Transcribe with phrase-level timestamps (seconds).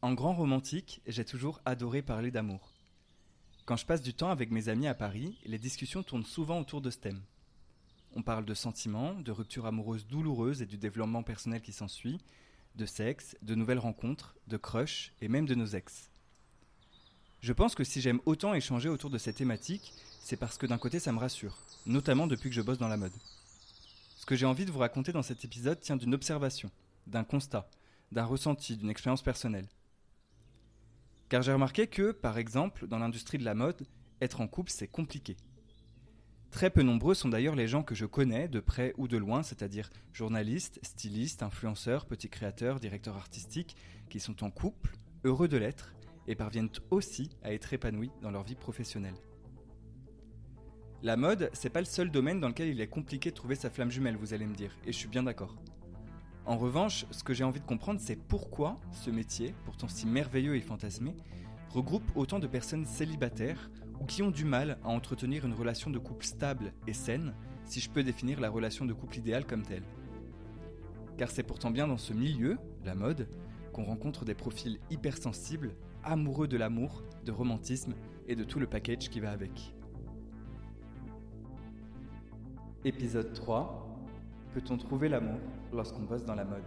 [0.00, 2.72] En grand romantique, j'ai toujours adoré parler d'amour.
[3.64, 6.80] Quand je passe du temps avec mes amis à Paris, les discussions tournent souvent autour
[6.80, 7.20] de ce thème.
[8.14, 12.20] On parle de sentiments, de ruptures amoureuses douloureuses et du développement personnel qui s'ensuit,
[12.76, 16.12] de sexe, de nouvelles rencontres, de crush et même de nos ex.
[17.40, 20.78] Je pense que si j'aime autant échanger autour de ces thématiques, c'est parce que d'un
[20.78, 23.12] côté ça me rassure, notamment depuis que je bosse dans la mode.
[24.16, 26.70] Ce que j'ai envie de vous raconter dans cet épisode tient d'une observation,
[27.08, 27.68] d'un constat,
[28.12, 29.66] d'un ressenti, d'une expérience personnelle.
[31.28, 33.86] Car j'ai remarqué que, par exemple, dans l'industrie de la mode,
[34.20, 35.36] être en couple c'est compliqué.
[36.50, 39.42] Très peu nombreux sont d'ailleurs les gens que je connais, de près ou de loin,
[39.42, 43.76] c'est-à-dire journalistes, stylistes, influenceurs, petits créateurs, directeurs artistiques,
[44.08, 45.94] qui sont en couple, heureux de l'être,
[46.26, 49.16] et parviennent aussi à être épanouis dans leur vie professionnelle.
[51.02, 53.70] La mode, c'est pas le seul domaine dans lequel il est compliqué de trouver sa
[53.70, 55.54] flamme jumelle, vous allez me dire, et je suis bien d'accord.
[56.48, 60.56] En revanche, ce que j'ai envie de comprendre, c'est pourquoi ce métier, pourtant si merveilleux
[60.56, 61.14] et fantasmé,
[61.68, 65.98] regroupe autant de personnes célibataires ou qui ont du mal à entretenir une relation de
[65.98, 67.34] couple stable et saine,
[67.66, 69.82] si je peux définir la relation de couple idéale comme telle.
[71.18, 73.28] Car c'est pourtant bien dans ce milieu, la mode,
[73.74, 77.92] qu'on rencontre des profils hypersensibles, amoureux de l'amour, de romantisme
[78.26, 79.74] et de tout le package qui va avec.
[82.86, 83.87] Épisode 3
[84.52, 85.38] Peut-on trouver l'amour
[85.72, 86.64] lorsqu'on bosse dans la mode?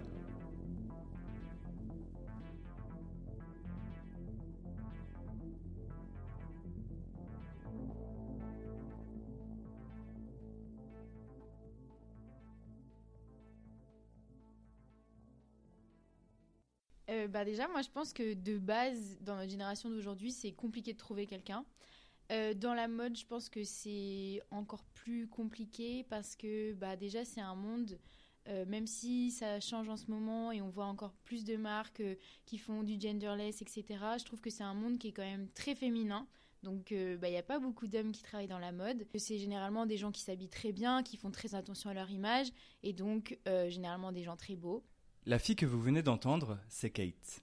[17.09, 20.93] Euh, bah déjà, moi je pense que de base, dans notre génération d'aujourd'hui, c'est compliqué
[20.93, 21.65] de trouver quelqu'un.
[22.31, 27.25] Euh, dans la mode, je pense que c'est encore plus compliqué parce que bah, déjà
[27.25, 27.99] c'est un monde,
[28.47, 32.03] euh, même si ça change en ce moment et on voit encore plus de marques
[32.45, 33.85] qui font du genderless, etc.,
[34.17, 36.25] je trouve que c'est un monde qui est quand même très féminin.
[36.63, 39.07] Donc il n'y a pas beaucoup d'hommes qui travaillent dans la mode.
[39.15, 42.51] C'est généralement des gens qui s'habillent très bien, qui font très attention à leur image
[42.83, 44.83] et donc généralement des gens très beaux.
[45.25, 47.41] La fille que vous venez d'entendre, c'est Kate.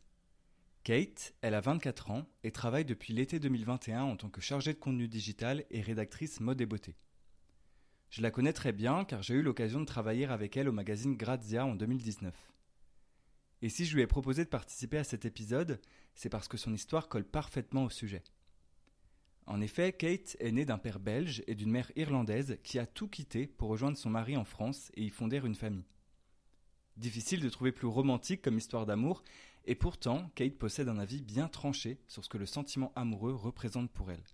[0.84, 4.78] Kate, elle a 24 ans et travaille depuis l'été 2021 en tant que chargée de
[4.78, 6.96] contenu digital et rédactrice mode et beauté.
[8.10, 11.16] Je la connais très bien car j'ai eu l'occasion de travailler avec elle au magazine
[11.16, 12.34] Grazia en 2019.
[13.60, 15.80] Et si je lui ai proposé de participer à cet épisode,
[16.14, 18.22] c'est parce que son histoire colle parfaitement au sujet.
[19.46, 23.08] En effet, Kate est née d'un père belge et d'une mère irlandaise qui a tout
[23.08, 25.86] quitté pour rejoindre son mari en France et y fonder une famille.
[26.98, 29.22] Difficile de trouver plus romantique comme histoire d'amour,
[29.64, 33.90] et pourtant, Kate possède un avis bien tranché sur ce que le sentiment amoureux représente
[33.90, 34.24] pour elle.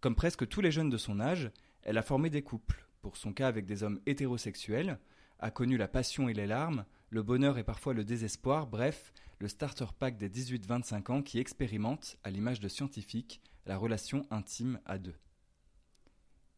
[0.00, 1.50] Comme presque tous les jeunes de son âge,
[1.82, 4.98] elle a formé des couples, pour son cas avec des hommes hétérosexuels,
[5.40, 9.48] a connu la passion et les larmes, le bonheur et parfois le désespoir, bref, le
[9.48, 14.98] starter pack des 18-25 ans qui expérimente, à l'image de scientifiques, la relation intime à
[14.98, 15.14] deux.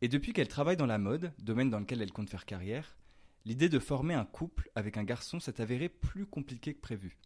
[0.02, 2.96] Et depuis qu'elle travaille dans la mode, domaine dans lequel elle compte faire carrière,
[3.44, 7.18] l'idée de former un couple avec un garçon s'est avérée plus compliquée que prévu.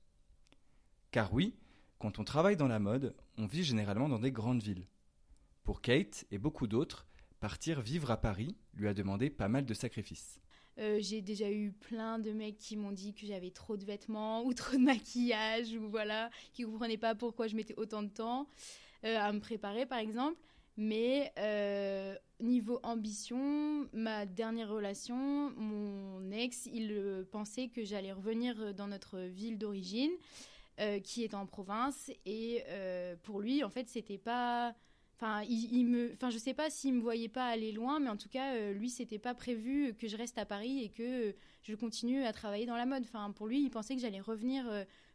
[1.11, 1.55] Car oui,
[1.99, 4.87] quand on travaille dans la mode, on vit généralement dans des grandes villes.
[5.63, 7.07] Pour Kate et beaucoup d'autres,
[7.41, 10.41] partir vivre à Paris lui a demandé pas mal de sacrifices.
[10.79, 14.43] Euh, j'ai déjà eu plein de mecs qui m'ont dit que j'avais trop de vêtements
[14.45, 18.49] ou trop de maquillage ou voilà, qui comprenaient pas pourquoi je mettais autant de temps
[19.05, 20.37] euh, à me préparer par exemple.
[20.77, 28.75] Mais euh, niveau ambition, ma dernière relation, mon ex, il euh, pensait que j'allais revenir
[28.75, 30.11] dans notre ville d'origine,
[30.81, 32.11] euh, qui est en province.
[32.27, 32.65] Et
[33.23, 34.75] pour lui, en fait, c'était pas.
[35.17, 38.17] Enfin, il, me, enfin, je sais pas s'il me voyait pas aller loin, mais en
[38.17, 42.25] tout cas, lui, c'était pas prévu que je reste à Paris et que je continue
[42.25, 43.05] à travailler dans la mode.
[43.05, 44.69] Enfin, pour lui, il pensait que j'allais revenir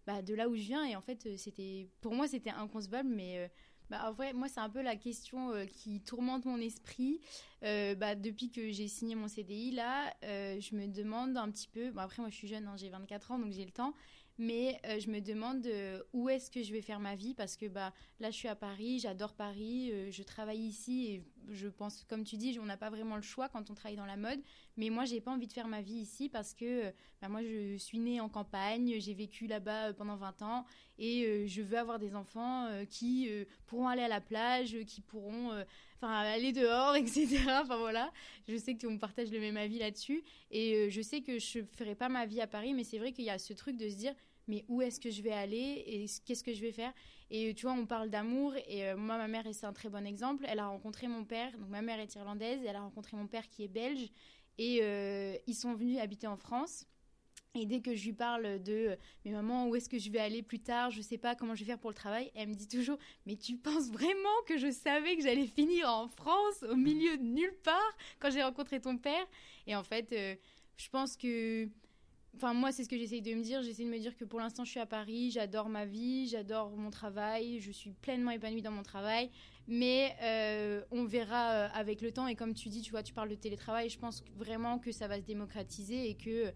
[0.08, 0.86] bah, de là où je viens.
[0.86, 3.52] Et en fait, c'était, pour moi, c'était inconcevable, mais
[3.90, 7.20] bah, en vrai, moi, c'est un peu la question euh, qui tourmente mon esprit.
[7.64, 11.68] Euh, bah, depuis que j'ai signé mon CDI, là, euh, je me demande un petit
[11.68, 11.92] peu.
[11.92, 13.94] Bon, après, moi, je suis jeune, hein, j'ai 24 ans, donc j'ai le temps
[14.40, 17.34] mais euh, je me demande euh, où est-ce que je vais faire ma vie?
[17.34, 21.24] Parce que bah là je suis à Paris, j'adore Paris, euh, je travaille ici et
[21.50, 24.06] je pense comme tu dis, on n'a pas vraiment le choix quand on travaille dans
[24.06, 24.40] la mode,
[24.78, 27.76] mais moi j'ai pas envie de faire ma vie ici parce que bah, moi je
[27.76, 30.66] suis née en campagne, j'ai vécu là-bas pendant 20 ans
[30.98, 33.30] et je veux avoir des enfants qui
[33.68, 35.52] pourront aller à la plage, qui pourront
[35.98, 37.40] enfin aller dehors, etc.
[37.62, 38.12] Enfin voilà,
[38.48, 42.10] je sais qu'on partage le même avis là-dessus et je sais que je ferai pas
[42.10, 44.14] ma vie à Paris, mais c'est vrai qu'il y a ce truc de se dire
[44.50, 46.92] mais où est-ce que je vais aller et qu'est-ce que je vais faire?
[47.30, 50.06] Et tu vois, on parle d'amour et euh, moi, ma mère, c'est un très bon
[50.06, 50.44] exemple.
[50.48, 53.28] Elle a rencontré mon père, donc ma mère est irlandaise, et elle a rencontré mon
[53.28, 54.10] père qui est belge
[54.58, 56.86] et euh, ils sont venus habiter en France.
[57.56, 60.42] Et dès que je lui parle de mais maman, où est-ce que je vais aller
[60.42, 62.68] plus tard, je sais pas comment je vais faire pour le travail, elle me dit
[62.68, 67.18] toujours mais tu penses vraiment que je savais que j'allais finir en France au milieu
[67.18, 69.26] de nulle part quand j'ai rencontré ton père?
[69.68, 70.36] Et en fait, euh,
[70.78, 71.68] je pense que
[72.36, 73.62] Enfin, moi, c'est ce que j'essaye de me dire.
[73.64, 76.72] J'essaie de me dire que pour l'instant, je suis à Paris, j'adore ma vie, j'adore
[76.78, 79.30] mon travail, je suis pleinement épanouie dans mon travail.
[79.68, 82.28] Mais euh, on verra euh, avec le temps.
[82.28, 85.08] Et comme tu dis, tu vois, tu parles de télétravail, je pense vraiment que ça
[85.08, 86.54] va se démocratiser et que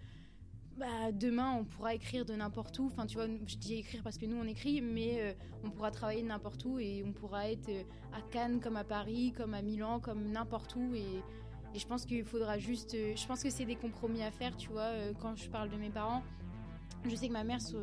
[0.77, 2.85] bah, demain, on pourra écrire de n'importe où.
[2.87, 5.33] Enfin, tu vois, je dis écrire parce que nous, on écrit, mais euh,
[5.63, 7.69] on pourra travailler de n'importe où et on pourra être
[8.13, 10.93] à Cannes comme à Paris, comme à Milan, comme n'importe où.
[11.79, 12.93] Je pense qu'il faudra juste.
[12.93, 14.91] Euh, je pense que c'est des compromis à faire, tu vois,
[15.21, 16.23] quand je parle de mes parents.
[17.05, 17.75] Je sais que ma mère, se,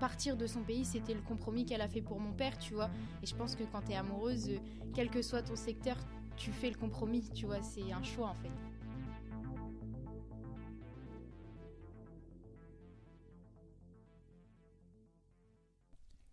[0.00, 2.90] partir de son pays, c'était le compromis qu'elle a fait pour mon père, tu vois.
[3.22, 4.50] Et je pense que quand tu es amoureuse,
[4.94, 5.96] quel que soit ton secteur,
[6.36, 7.62] tu fais le compromis, tu vois.
[7.62, 8.50] C'est un choix, en fait.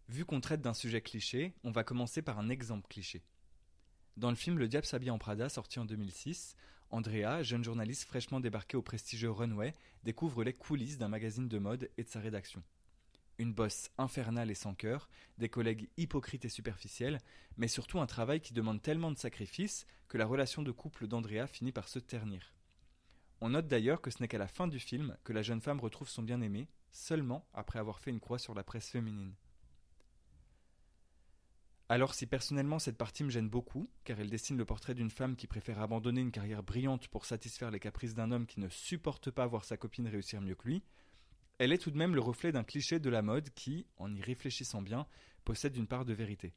[0.10, 3.24] Vu qu'on traite d'un sujet cliché, on va commencer par un exemple cliché.
[4.18, 6.56] Dans le film Le Diable s'habille en Prada, sorti en 2006,
[6.90, 9.74] Andrea, jeune journaliste fraîchement débarquée au prestigieux Runway,
[10.04, 12.62] découvre les coulisses d'un magazine de mode et de sa rédaction.
[13.38, 17.19] Une bosse infernale et sans cœur, des collègues hypocrites et superficiels,
[17.56, 21.48] mais surtout un travail qui demande tellement de sacrifices que la relation de couple d'Andrea
[21.48, 22.54] finit par se ternir.
[23.40, 25.80] On note d'ailleurs que ce n'est qu'à la fin du film que la jeune femme
[25.80, 29.34] retrouve son bien-aimé, seulement après avoir fait une croix sur la presse féminine.
[31.92, 35.36] Alors si personnellement cette partie me gêne beaucoup, car elle dessine le portrait d'une femme
[35.36, 39.30] qui préfère abandonner une carrière brillante pour satisfaire les caprices d'un homme qui ne supporte
[39.30, 40.84] pas voir sa copine réussir mieux que lui,
[41.58, 44.22] elle est tout de même le reflet d'un cliché de la mode qui, en y
[44.22, 45.06] réfléchissant bien,
[45.44, 46.54] possède une part de vérité.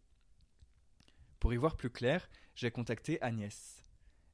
[1.41, 3.85] Pour y voir plus clair, j'ai contacté Agnès.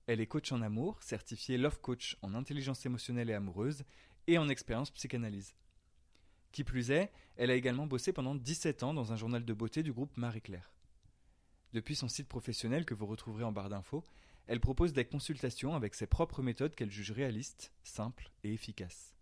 [0.06, 3.85] Elle est coach en amour, certifiée Love Coach en intelligence émotionnelle et amoureuse
[4.26, 5.55] et en expérience psychanalyse.
[6.52, 9.82] Qui plus est, elle a également bossé pendant 17 ans dans un journal de beauté
[9.82, 10.70] du groupe Marie-Claire.
[11.72, 14.05] Depuis son site professionnel que vous retrouverez en barre d'infos,
[14.46, 19.14] elle propose des consultations avec ses propres méthodes qu'elle juge réalistes, simples et efficaces.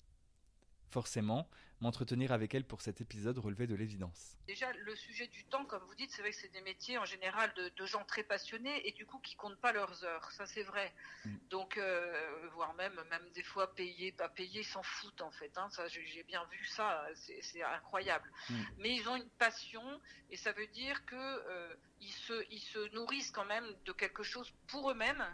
[0.90, 1.49] Forcément,
[1.81, 4.37] m'entretenir avec elle pour cet épisode relevait de l'évidence.
[4.46, 7.05] Déjà, le sujet du temps, comme vous dites, c'est vrai que c'est des métiers en
[7.05, 10.31] général de, gens très passionnés et du coup qui comptent pas leurs heures.
[10.32, 10.93] Ça, c'est vrai.
[11.25, 11.37] Mm.
[11.50, 15.56] Donc, euh, voire même, même des fois payés, pas payés, s'en foutent en fait.
[15.56, 15.69] Hein.
[15.70, 17.06] Ça, j'ai bien vu ça.
[17.14, 18.31] C'est incroyable.
[18.50, 18.55] Mm.
[18.79, 20.00] Mais ils ont une passion
[20.31, 24.23] et ça veut dire que euh, ils se, ils se nourrissent quand même de quelque
[24.23, 25.25] chose pour eux-mêmes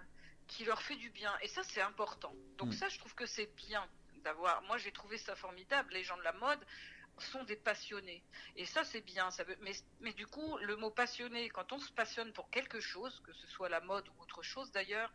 [0.46, 1.32] qui leur fait du bien.
[1.42, 2.34] Et ça, c'est important.
[2.58, 2.72] Donc mm.
[2.72, 3.88] ça, je trouve que c'est bien
[4.24, 4.62] d'avoir.
[4.62, 5.92] Moi, j'ai trouvé ça formidable.
[5.92, 6.64] Les gens de la mode
[7.18, 8.24] sont des passionnés.
[8.56, 9.28] Et ça, c'est bien.
[10.00, 13.46] Mais, du coup, le mot passionné, quand on se passionne pour quelque chose, que ce
[13.46, 15.12] soit la mode ou autre chose d'ailleurs,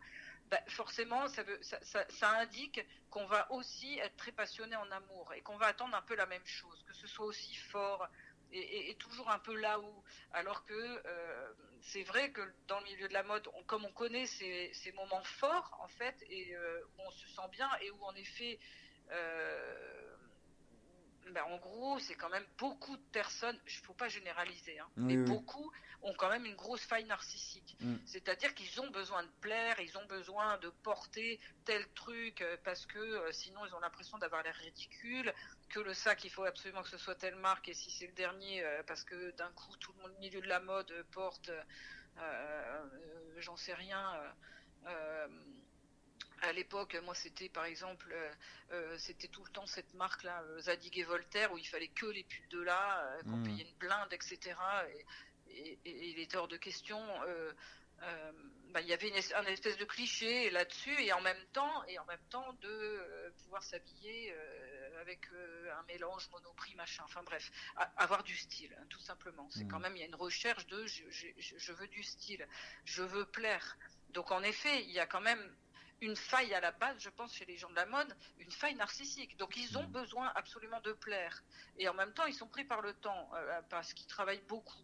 [0.50, 2.80] bah, forcément, ça, indique
[3.10, 6.26] qu'on va aussi être très passionné en amour et qu'on va attendre un peu la
[6.26, 8.08] même chose, que ce soit aussi fort
[8.52, 10.04] et, toujours un peu là où.
[10.34, 14.26] Alors que euh, c'est vrai que dans le milieu de la mode, comme on connaît
[14.26, 18.04] ces, ces, moments forts, en fait, et euh, où on se sent bien et où
[18.04, 18.60] en effet
[21.32, 24.90] ben, en gros, c'est quand même beaucoup de personnes, il ne faut pas généraliser, hein,
[24.96, 25.72] mais beaucoup
[26.02, 27.76] ont quand même une grosse faille narcissique.
[27.82, 27.96] Mm.
[28.06, 32.86] C'est-à-dire qu'ils ont besoin de plaire, ils ont besoin de porter tel truc euh, parce
[32.86, 35.34] que euh, sinon ils ont l'impression d'avoir l'air ridicule,
[35.70, 38.14] que le sac, il faut absolument que ce soit telle marque, et si c'est le
[38.14, 41.52] dernier, parce que d'un coup tout le milieu de la mode porte,
[43.38, 44.20] j'en sais rien
[46.42, 48.32] à l'époque, moi, c'était par exemple, euh,
[48.72, 52.06] euh, c'était tout le temps cette marque-là, euh, Zadig et Voltaire, où il fallait que
[52.06, 53.44] les pubs de là, qu'on mmh.
[53.44, 54.56] payait une blinde, etc.
[54.90, 55.06] Et,
[55.84, 57.02] il était hors de question.
[58.72, 61.98] Bah, il y avait une, un espèce de cliché là-dessus, et en même temps, et
[61.98, 64.32] en même temps de pouvoir s'habiller
[65.02, 65.28] avec
[65.76, 67.02] un mélange monoprix, machin.
[67.06, 67.52] Enfin bref,
[67.98, 69.50] avoir du style, hein, tout simplement.
[69.50, 69.70] C'est mmh.
[69.70, 72.48] quand même, il y a une recherche de je veux du style,
[72.86, 73.76] je veux plaire.
[74.12, 75.56] Donc en effet, il y a quand même
[76.02, 78.76] une faille à la base, je pense, chez les gens de la mode, une faille
[78.76, 79.38] narcissique.
[79.38, 79.92] Donc ils ont mm.
[79.92, 81.44] besoin absolument de plaire.
[81.78, 84.84] Et en même temps, ils sont pris par le temps, euh, parce qu'ils travaillent beaucoup.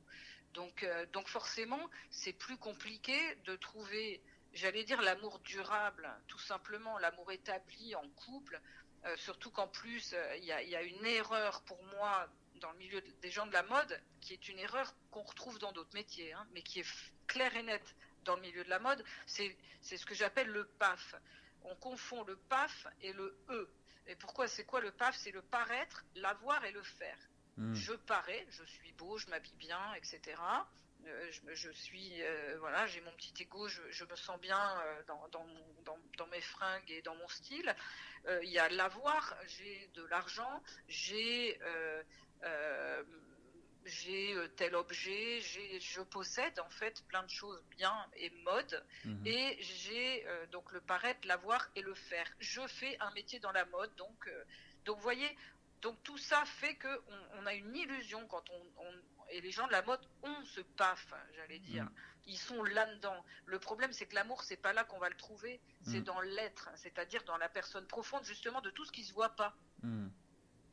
[0.53, 4.21] Donc, euh, donc forcément, c'est plus compliqué de trouver,
[4.53, 8.59] j'allais dire, l'amour durable, tout simplement, l'amour établi en couple.
[9.05, 13.29] Euh, surtout qu'en plus, il y, a une erreur pour moi dans le milieu des
[13.29, 16.63] gens de la mode, qui est une erreur qu'on retrouve dans d'autres métiers, hein, mais
[16.63, 16.87] qui est
[17.27, 17.95] claire et nette
[18.25, 21.15] dans le milieu de la mode, c'est ce que j'appelle le PAF.
[21.63, 23.69] On confond le PAF et le E.
[24.07, 25.15] Et pourquoi c'est quoi le PAF?
[25.15, 27.17] C'est le paraître, l'avoir et le faire.
[27.57, 27.73] Hmm.
[27.73, 30.37] Je parais, je suis beau, je m'habille bien, etc.
[31.53, 32.21] je, suis,
[32.59, 34.59] voilà, j'ai mon petit ego, je, me sens bien
[35.07, 37.73] dans, mes fringues et dans mon style.
[38.43, 41.57] Il y a l'avoir, j'ai de l'argent, j'ai
[43.85, 49.27] j'ai euh, tel objet, je possède en fait plein de choses bien et mode, mhm.
[49.27, 52.27] et j'ai euh, donc le paraître, l'avoir et le faire.
[52.39, 54.43] Je fais un métier dans la mode, donc, euh,
[54.85, 55.37] donc vous voyez,
[55.81, 57.01] donc tout ça fait que
[57.37, 58.83] on, a une illusion quand on,
[59.29, 61.83] et les gens de la mode ont ce paf, j'allais dire.
[61.83, 61.91] Mhm.
[62.27, 63.23] Ils sont là-dedans.
[63.45, 66.05] Le problème, c'est que l'amour, c'est pas là qu'on va le trouver, c'est mhm.
[66.05, 69.55] dans l'être, c'est-à-dire dans la personne profonde, justement, de tout ce qui se voit pas.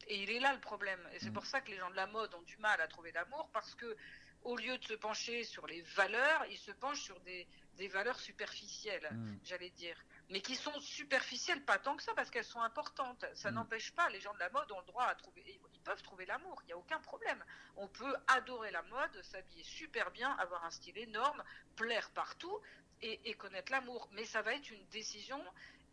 [0.09, 1.01] Et il est là le problème.
[1.15, 1.35] Et c'est mm.
[1.35, 3.75] pour ça que les gens de la mode ont du mal à trouver l'amour parce
[3.75, 3.97] que
[4.45, 7.47] au lieu de se pencher sur les valeurs, ils se penchent sur des,
[7.89, 9.39] valeurs superficielles, mm.
[9.45, 9.97] j'allais dire.
[10.31, 13.25] Mais qui sont superficielles, pas tant que ça, parce qu'elles sont importantes.
[13.35, 13.55] Ça mm.
[13.55, 16.27] n'empêche pas, les gens de la mode ont le droit à trouver, ils peuvent trouver
[16.27, 17.45] l'amour, il n'y a aucun problème.
[17.77, 21.43] On peut adorer la mode, s'habiller super bien, avoir un style énorme,
[21.77, 22.61] plaire partout
[23.01, 24.09] et, connaître l'amour.
[24.13, 25.43] Mais ça va être une décision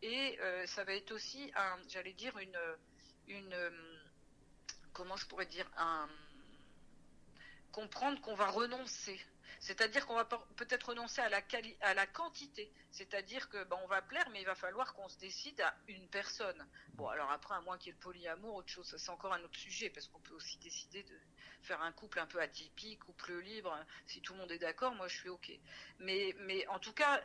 [0.03, 2.57] et euh, ça va être aussi, un, j'allais dire, une,
[3.29, 3.55] une
[4.99, 6.09] comment je pourrais dire, un,
[7.71, 9.17] comprendre qu'on va renoncer.
[9.61, 11.41] C'est-à-dire qu'on va peut-être renoncer à la,
[11.81, 12.71] à la quantité.
[12.91, 16.07] C'est-à-dire que ben, on va plaire, mais il va falloir qu'on se décide à une
[16.09, 16.67] personne.
[16.93, 19.41] Bon, alors après, à moins qu'il y ait le polyamour, autre chose, c'est encore un
[19.43, 21.19] autre sujet, parce qu'on peut aussi décider de
[21.61, 23.77] faire un couple un peu atypique, couple libre.
[24.05, 25.51] Si tout le monde est d'accord, moi je suis OK.
[25.99, 27.21] Mais, mais en tout cas,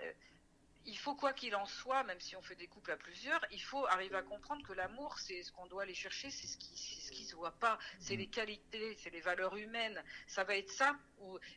[0.87, 3.63] il faut quoi qu'il en soit, même si on fait des couples à plusieurs, il
[3.63, 6.77] faut arriver à comprendre que l'amour, c'est ce qu'on doit aller chercher, c'est ce qui,
[6.77, 10.03] ce qui se voit pas, c'est les qualités, c'est les valeurs humaines.
[10.27, 10.97] Ça va être ça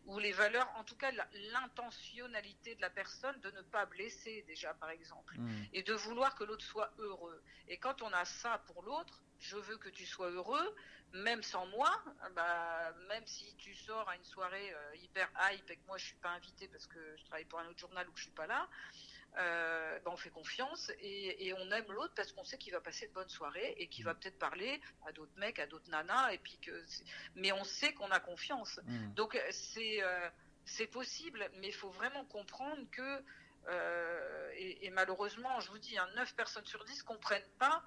[0.05, 1.11] ou, les valeurs, en tout cas
[1.51, 5.63] l'intentionnalité de la personne de ne pas blesser déjà, par exemple, mm.
[5.73, 7.41] et de vouloir que l'autre soit heureux.
[7.67, 10.75] Et quand on a ça pour l'autre, je veux que tu sois heureux,
[11.13, 11.91] même sans moi,
[12.35, 16.05] bah, même si tu sors à une soirée euh, hyper hype et que moi je
[16.05, 18.33] suis pas invitée parce que je travaille pour un autre journal ou que je suis
[18.33, 18.67] pas là,
[19.39, 23.07] euh, ben, on fait confiance et, on aime l'autre parce qu'on sait qu'il va passer
[23.07, 24.19] de bonnes soirées et qu'il va mm.
[24.19, 26.83] peut-être parler à d'autres mecs, à d'autres nanas, et puis que,
[27.35, 28.79] mais on sait qu'on a confiance.
[28.85, 29.13] Mm.
[29.13, 30.29] Donc c'est euh,
[30.65, 33.23] c'est possible, mais il faut vraiment comprendre que
[33.69, 37.83] euh, et, malheureusement, je vous dis, hein, 9 personnes sur 10 comprennent pas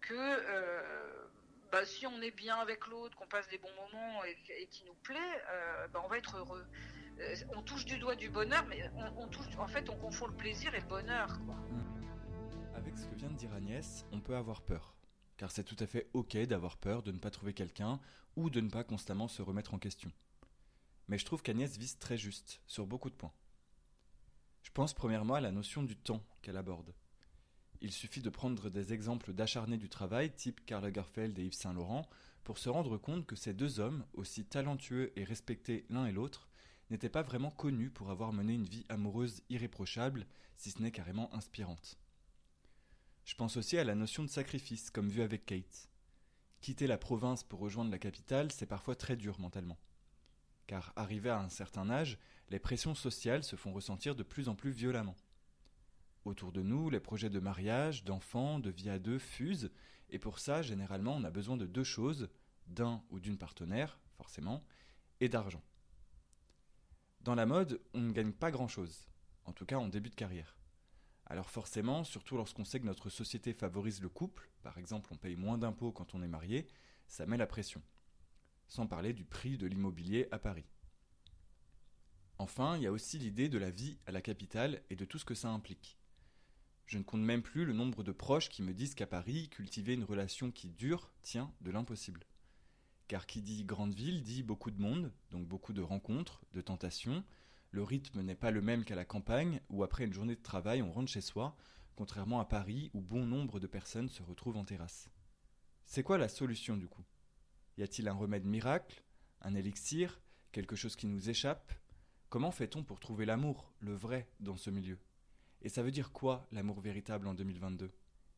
[0.00, 1.26] que
[1.72, 4.84] bah, si on est bien avec l'autre, qu'on passe des bons moments et, et qui
[4.84, 5.42] nous plaît,
[5.92, 6.64] bah, on va être heureux.
[7.56, 10.74] On touche du doigt du bonheur, mais on, touche, en fait, on confond le plaisir
[10.74, 11.38] et le bonheur.
[11.40, 12.74] Hmm.
[12.74, 14.94] Avec ce que vient de dire Agnès, on peut avoir peur.
[15.36, 18.00] Car c'est tout à fait ok d'avoir peur de ne pas trouver quelqu'un
[18.36, 20.12] ou de ne pas constamment se remettre en question.
[21.08, 23.32] Mais je trouve qu'Agnès vise très juste sur beaucoup de points.
[24.62, 26.94] Je pense premièrement à la notion du temps qu'elle aborde.
[27.80, 31.72] Il suffit de prendre des exemples d'acharnés du travail, type Karl Lagerfeld et Yves Saint
[31.72, 32.08] Laurent,
[32.42, 36.48] pour se rendre compte que ces deux hommes, aussi talentueux et respectés l'un et l'autre,
[36.90, 40.26] n'était pas vraiment connu pour avoir mené une vie amoureuse irréprochable,
[40.56, 41.98] si ce n'est carrément inspirante.
[43.24, 45.88] Je pense aussi à la notion de sacrifice, comme vu avec Kate.
[46.60, 49.78] Quitter la province pour rejoindre la capitale, c'est parfois très dur mentalement.
[50.66, 52.18] Car arrivé à un certain âge,
[52.50, 55.16] les pressions sociales se font ressentir de plus en plus violemment.
[56.24, 59.70] Autour de nous, les projets de mariage, d'enfants, de vie à deux fusent,
[60.10, 62.28] et pour ça, généralement, on a besoin de deux choses,
[62.68, 64.64] d'un ou d'une partenaire, forcément,
[65.20, 65.62] et d'argent.
[67.26, 69.08] Dans la mode, on ne gagne pas grand-chose,
[69.46, 70.56] en tout cas en début de carrière.
[71.24, 75.34] Alors forcément, surtout lorsqu'on sait que notre société favorise le couple, par exemple on paye
[75.34, 76.68] moins d'impôts quand on est marié,
[77.08, 77.82] ça met la pression.
[78.68, 80.70] Sans parler du prix de l'immobilier à Paris.
[82.38, 85.18] Enfin, il y a aussi l'idée de la vie à la capitale et de tout
[85.18, 85.98] ce que ça implique.
[86.86, 89.94] Je ne compte même plus le nombre de proches qui me disent qu'à Paris, cultiver
[89.94, 92.24] une relation qui dure tient de l'impossible
[93.08, 97.24] car qui dit grande ville dit beaucoup de monde, donc beaucoup de rencontres, de tentations.
[97.70, 100.82] Le rythme n'est pas le même qu'à la campagne, où après une journée de travail
[100.82, 101.56] on rentre chez soi,
[101.94, 105.10] contrairement à Paris où bon nombre de personnes se retrouvent en terrasse.
[105.84, 107.04] C'est quoi la solution du coup?
[107.78, 109.02] Y a-t-il un remède miracle?
[109.40, 110.20] Un élixir?
[110.52, 111.72] Quelque chose qui nous échappe?
[112.28, 114.98] Comment fait-on pour trouver l'amour, le vrai, dans ce milieu?
[115.62, 117.92] Et ça veut dire quoi l'amour véritable en 2022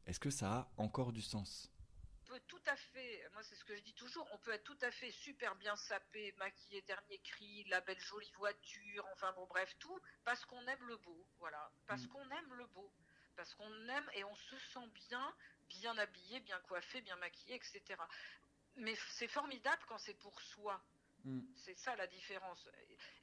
[0.06, 1.72] Est-ce que ça a encore du sens?
[3.08, 5.54] Fait, moi c'est ce que je dis toujours, on peut être tout à fait super
[5.56, 10.66] bien sapé, maquillé, dernier cri, la belle jolie voiture, enfin bon bref, tout, parce qu'on
[10.66, 12.08] aime le beau, voilà, parce mm.
[12.08, 12.92] qu'on aime le beau,
[13.36, 15.34] parce qu'on aime et on se sent bien,
[15.68, 17.82] bien habillé, bien coiffé, bien maquillé, etc.
[18.76, 20.82] Mais c'est formidable quand c'est pour soi.
[21.24, 21.40] Mm.
[21.56, 22.68] C'est ça la différence.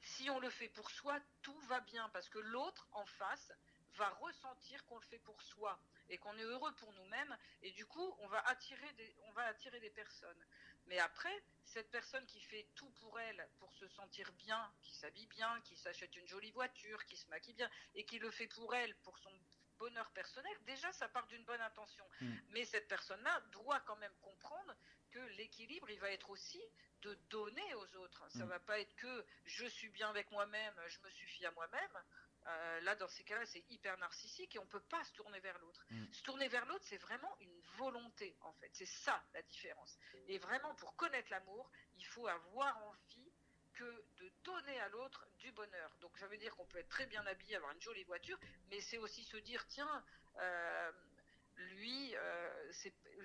[0.02, 3.52] Si on le fait pour soi, tout va bien, parce que l'autre en face
[3.96, 7.86] va ressentir qu'on le fait pour soi et qu'on est heureux pour nous-mêmes et du
[7.86, 10.44] coup on va attirer des, on va attirer des personnes.
[10.86, 15.26] Mais après, cette personne qui fait tout pour elle, pour se sentir bien, qui s'habille
[15.26, 18.74] bien, qui s'achète une jolie voiture, qui se maquille bien et qui le fait pour
[18.74, 19.32] elle, pour son
[19.78, 22.06] bonheur personnel, déjà ça part d'une bonne intention.
[22.20, 22.34] Mm.
[22.50, 24.74] Mais cette personne-là doit quand même comprendre
[25.10, 26.62] que l'équilibre, il va être aussi
[27.02, 28.24] de donner aux autres.
[28.30, 28.48] Ça mm.
[28.48, 32.02] va pas être que je suis bien avec moi-même, je me suffis à moi-même.
[32.48, 35.40] Euh, là, dans ces cas-là, c'est hyper narcissique et on ne peut pas se tourner
[35.40, 35.84] vers l'autre.
[35.90, 36.12] Mm.
[36.12, 38.70] Se tourner vers l'autre, c'est vraiment une volonté, en fait.
[38.72, 39.98] C'est ça la différence.
[40.28, 43.32] Et vraiment, pour connaître l'amour, il faut avoir envie
[43.74, 45.90] que de donner à l'autre du bonheur.
[46.00, 48.38] Donc, ça veut dire qu'on peut être très bien habillé, avoir une jolie voiture,
[48.70, 50.04] mais c'est aussi se dire, tiens,
[50.38, 50.92] euh,
[51.56, 52.45] lui, euh,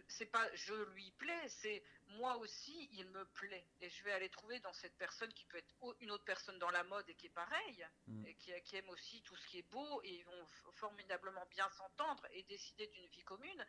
[0.07, 3.65] c'est pas je lui plais, c'est moi aussi, il me plaît.
[3.79, 6.69] Et je vais aller trouver dans cette personne qui peut être une autre personne dans
[6.69, 8.25] la mode et qui est pareille, mm.
[8.25, 12.25] et qui, aime aussi tout ce qui est beau, et ils vont formidablement bien s'entendre
[12.31, 13.65] et décider d'une vie commune.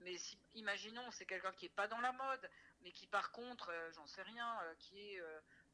[0.00, 2.50] Mais si, imaginons, c'est quelqu'un qui est pas dans la mode,
[2.82, 5.20] mais qui par contre, euh, j'en sais rien, euh, qui est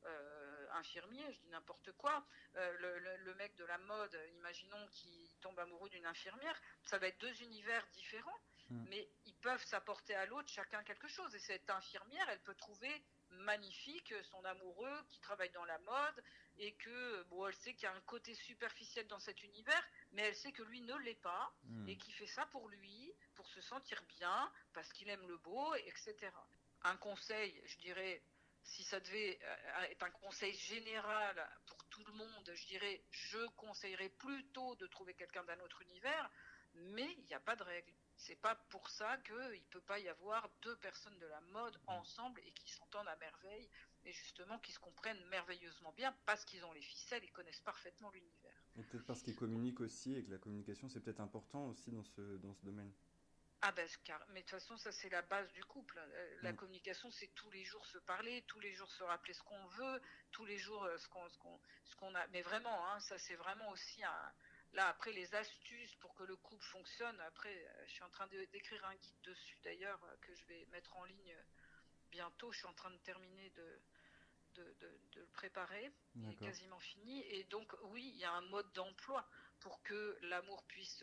[0.07, 2.25] euh, infirmier, je dis n'importe quoi,
[2.57, 7.21] euh, le, mec de la mode, imaginons qu'il tombe amoureux d'une infirmière, ça va être
[7.21, 8.41] deux univers différents,
[8.73, 8.87] hmm.
[8.91, 11.35] mais ils peuvent s'apporter à l'autre chacun quelque chose.
[11.35, 16.25] Et cette infirmière, elle peut trouver magnifique son amoureux qui travaille dans la mode
[16.59, 20.21] et que bon elle sait qu'il y a un côté superficiel dans cet univers mais
[20.21, 21.89] elle sait que lui ne l'est pas hmm.
[21.89, 25.75] et qui fait ça pour lui pour se sentir bien parce qu'il aime le beau
[25.77, 26.31] etc
[26.83, 28.23] un conseil je dirais
[28.65, 33.47] si ça devait euh, être un conseil général pour tout le monde, je dirais, je
[33.57, 36.31] conseillerais plutôt de trouver quelqu'un d'un autre univers,
[36.75, 37.93] mais il n'y a pas de règle.
[38.23, 41.77] C'est pas pour ça qu'il ne peut pas y avoir deux personnes de la mode
[41.89, 43.69] ensemble et qui s'entendent à merveille
[44.05, 48.11] et justement qui se comprennent merveilleusement bien parce qu'ils ont les ficelles et connaissent parfaitement
[48.11, 48.63] l'univers.
[48.77, 52.05] Et peut-être parce qu'ils communiquent aussi et que la communication c'est peut-être important aussi dans
[52.05, 52.93] ce, dans ce domaine.
[53.61, 53.89] Ah ben,
[54.29, 55.99] mais de toute façon, ça c'est la base du couple.
[55.99, 56.57] Euh, la mm.
[56.57, 60.01] communication, c'est tous les jours se parler, tous les jours se rappeler ce qu'on veut,
[60.31, 62.27] tous les jours euh, ce qu'on ce qu'on a.
[62.29, 64.33] Mais vraiment, hein, ça c'est vraiment aussi un.
[64.73, 67.21] Là après les astuces pour que le couple fonctionne.
[67.21, 70.97] Après, euh, je suis en train d'écrire un guide dessus d'ailleurs que je vais mettre
[70.97, 71.37] en ligne
[72.11, 72.51] bientôt.
[72.53, 73.81] Je suis en train de terminer de
[74.55, 75.91] de, de, le préparer.
[76.15, 77.23] Il est quasiment fini.
[77.29, 79.27] Et donc oui, il y a un mode d'emploi
[79.61, 81.03] pour que l'amour puisse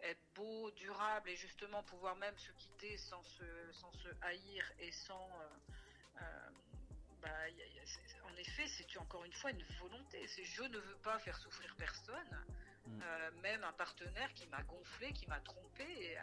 [0.00, 4.92] être beau, durable et justement pouvoir même se quitter sans se, sans se haïr et
[4.92, 5.28] sans...
[5.40, 6.50] Euh, euh,
[7.20, 7.28] bah,
[8.24, 10.26] en effet, c'est encore une fois une volonté.
[10.28, 12.44] C'est je ne veux pas faire souffrir personne.
[12.86, 15.84] Euh, même un partenaire qui m'a gonflé, qui m'a trompé.
[15.84, 16.16] Et,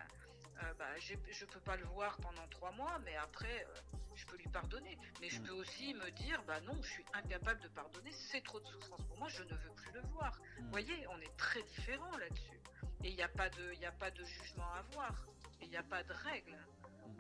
[0.79, 3.67] bah, je ne peux pas le voir pendant trois mois, mais après,
[4.15, 4.97] je peux lui pardonner.
[5.21, 5.43] Mais je mm.
[5.43, 9.03] peux aussi me dire, bah non, je suis incapable de pardonner, c'est trop de souffrance
[9.03, 10.37] pour moi, je ne veux plus le voir.
[10.37, 10.63] Mm.
[10.63, 12.59] Vous voyez, on est très différents là-dessus.
[13.03, 15.27] Et il n'y a, pas de, a pas de jugement à avoir.
[15.61, 16.57] Il n'y a pas de règles.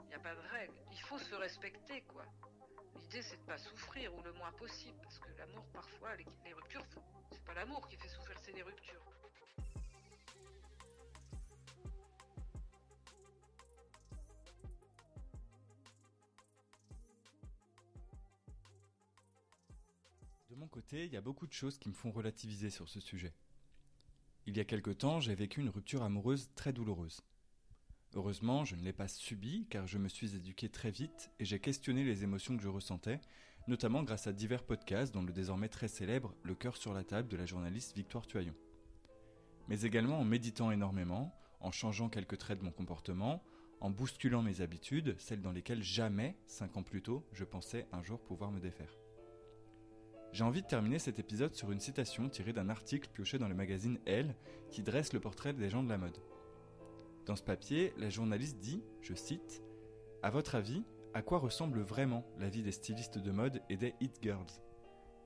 [0.03, 0.73] Il n'y a pas de règles.
[0.91, 2.25] Il faut se respecter, quoi.
[2.95, 6.25] L'idée, c'est de ne pas souffrir, ou le moins possible, parce que l'amour, parfois, les,
[6.45, 6.83] les ruptures,
[7.31, 9.01] c'est pas l'amour qui fait souffrir, c'est les ruptures.
[20.67, 23.33] Côté, il y a beaucoup de choses qui me font relativiser sur ce sujet.
[24.47, 27.21] Il y a quelque temps, j'ai vécu une rupture amoureuse très douloureuse.
[28.13, 31.59] Heureusement, je ne l'ai pas subie car je me suis éduqué très vite et j'ai
[31.59, 33.19] questionné les émotions que je ressentais,
[33.67, 37.27] notamment grâce à divers podcasts dont le désormais très célèbre Le cœur sur la table
[37.27, 38.55] de la journaliste Victoire Tuaillon.
[39.67, 43.43] Mais également en méditant énormément, en changeant quelques traits de mon comportement,
[43.81, 48.03] en bousculant mes habitudes, celles dans lesquelles jamais, cinq ans plus tôt, je pensais un
[48.03, 48.95] jour pouvoir me défaire.
[50.35, 53.55] J'ai envie de terminer cet épisode sur une citation tirée d'un article pioché dans le
[53.55, 54.35] magazine Elle
[54.69, 56.17] qui dresse le portrait des gens de la mode.
[57.25, 59.63] Dans ce papier, la journaliste dit, je cite,
[60.23, 63.93] À votre avis, à quoi ressemble vraiment la vie des stylistes de mode et des
[64.01, 64.59] hit girls?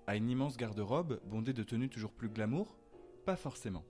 [0.06, 2.78] À une immense garde-robe bondée de tenues toujours plus glamour?
[3.26, 3.86] Pas forcément.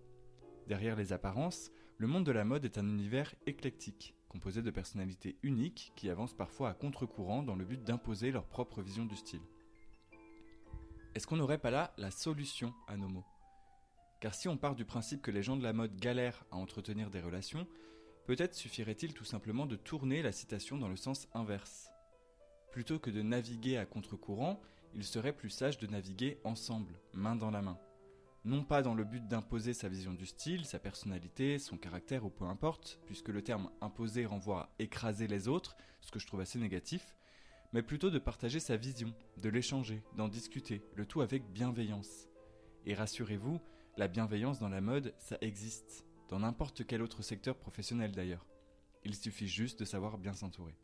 [0.68, 5.38] Derrière les apparences, le monde de la mode est un univers éclectique, composé de personnalités
[5.44, 9.42] uniques qui avancent parfois à contre-courant dans le but d'imposer leur propre vision du style.
[11.16, 13.26] Est-ce qu'on n'aurait pas là la solution à nos maux?
[14.20, 17.10] Car si on part du principe que les gens de la mode galèrent à entretenir
[17.10, 17.68] des relations,
[18.26, 21.90] peut-être suffirait-il tout simplement de tourner la citation dans le sens inverse.
[22.72, 24.62] Plutôt que de naviguer à contre-courant,
[24.94, 27.80] il serait plus sage de naviguer ensemble, main dans la main.
[28.46, 32.30] Non pas dans le but d'imposer sa vision du style, sa personnalité, son caractère ou
[32.30, 36.42] peu importe, puisque le terme imposer renvoie à écraser les autres, ce que je trouve
[36.42, 37.16] assez négatif,
[37.72, 42.28] mais plutôt de partager sa vision, de l'échanger, d'en discuter, le tout avec bienveillance.
[42.86, 43.60] Et rassurez-vous,
[43.98, 46.06] la bienveillance dans la mode, ça existe.
[46.30, 48.46] dans n'importe quel autre secteur professionnel d'ailleurs.
[49.04, 50.78] Il suffit juste de savoir bien s'entourer.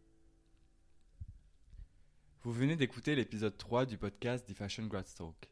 [2.42, 5.50] Vous venez d'écouter l'épisode 3 du podcast The Fashion Grad Talk.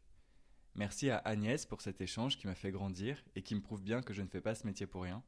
[0.76, 4.02] Merci à Agnès pour cet échange qui m'a fait grandir et qui me prouve bien
[4.02, 5.24] que je ne fais pas ce métier pour rien.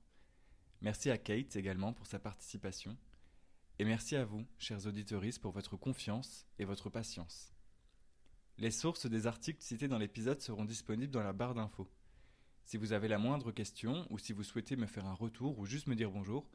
[0.81, 2.97] Merci à Kate également pour sa participation.
[3.77, 7.53] Et merci à vous, chers auditeurs, pour votre confiance et votre patience.
[8.57, 11.89] Les sources des articles cités dans l'épisode seront disponibles dans la barre d'infos.
[12.63, 15.65] Si vous avez la moindre question ou si vous souhaitez me faire un retour ou
[15.65, 16.49] juste me dire bonjour,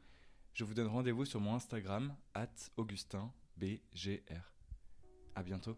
[0.53, 4.53] je vous donne rendez-vous sur mon Instagram, at AugustinBGR.
[5.35, 5.77] À bientôt.